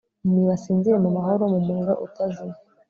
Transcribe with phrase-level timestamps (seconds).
[0.31, 2.55] Nibasinzire mumahoro mumuriro utazima